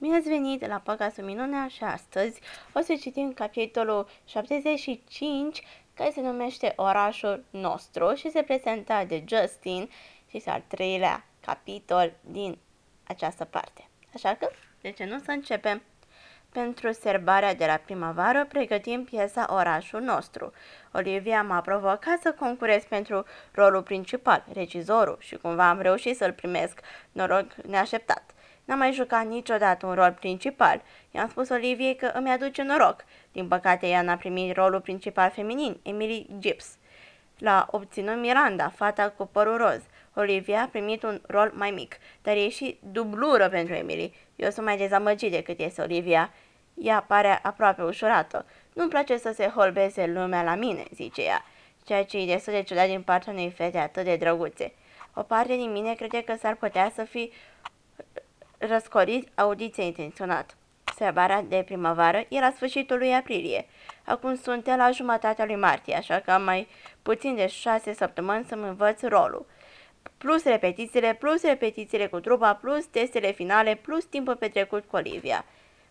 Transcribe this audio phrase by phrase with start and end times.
[0.00, 2.40] Bine ați venit la podcastul Minunea și astăzi
[2.72, 5.62] o să citim capitolul 75
[5.94, 9.90] care se numește Orașul nostru și se prezenta de Justin
[10.28, 12.58] și este al treilea capitol din
[13.06, 13.88] această parte.
[14.14, 14.48] Așa că,
[14.80, 15.82] de ce nu să începem?
[16.52, 20.52] Pentru serbarea de la primăvară pregătim piesa Orașul nostru.
[20.92, 26.80] Olivia m-a provocat să concurez pentru rolul principal, regizorul, și cumva am reușit să-l primesc.
[27.12, 28.34] Noroc neașteptat.
[28.70, 30.82] N-am mai jucat niciodată un rol principal.
[31.10, 33.04] I-am spus Oliviei că îmi aduce noroc.
[33.32, 36.76] Din păcate, ea n-a primit rolul principal feminin, Emily Gibbs.
[37.38, 39.80] L-a obținut Miranda, fata cu părul roz.
[40.14, 44.14] Olivia a primit un rol mai mic, dar e și dublură pentru Emily.
[44.36, 46.32] Eu sunt mai dezamăgit decât este Olivia.
[46.74, 48.46] Ea pare aproape ușurată.
[48.72, 51.44] Nu-mi place să se holbeze lumea la mine, zice ea,
[51.84, 54.72] ceea ce e destul de ciudat din partea unei fete atât de drăguțe.
[55.14, 57.32] O parte din mine crede că s-ar putea să fi
[58.60, 60.56] răscorit audiția intenționat.
[60.96, 63.66] Sărbarea de primăvară e la sfârșitul lui aprilie.
[64.04, 66.68] Acum sunt la jumătatea lui martie, așa că am mai
[67.02, 69.46] puțin de șase săptămâni să-mi învăț rolul.
[70.18, 75.44] Plus repetițiile, plus repetițiile cu trupa, plus testele finale, plus timpul petrecut cu Olivia.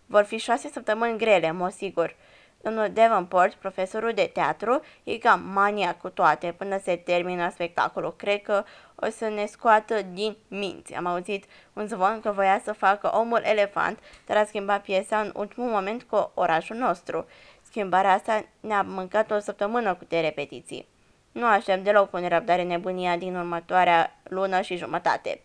[0.06, 2.16] Vor fi șase săptămâni grele, mă sigur.
[2.62, 8.16] Domnul Davenport, profesorul de teatru, e cam mania cu toate până se termină spectacolul.
[8.16, 8.64] Cred că
[8.96, 10.94] o să ne scoată din minți.
[10.94, 15.32] Am auzit un zvon că voia să facă omul elefant, dar a schimbat piesa în
[15.36, 17.26] ultimul moment cu orașul nostru.
[17.62, 20.88] Schimbarea asta ne-a mâncat o săptămână cu de repetiții.
[21.32, 25.42] Nu aștept deloc cu nerăbdare nebunia din următoarea lună și jumătate.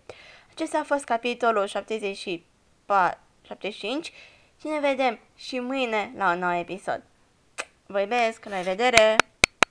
[0.54, 4.12] Acesta a fost capitolul 74, 75
[4.60, 7.02] și ne vedem și mâine la un nou episod.
[7.86, 9.16] Vă iubesc, la revedere!